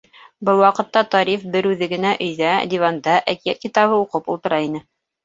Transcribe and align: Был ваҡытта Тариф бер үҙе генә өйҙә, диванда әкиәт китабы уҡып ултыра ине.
Был 0.47 0.59
ваҡытта 0.61 1.01
Тариф 1.15 1.43
бер 1.55 1.67
үҙе 1.71 1.87
генә 1.91 2.13
өйҙә, 2.29 2.53
диванда 2.71 3.19
әкиәт 3.35 3.61
китабы 3.67 4.01
уҡып 4.07 4.33
ултыра 4.37 4.61
ине. 4.71 4.83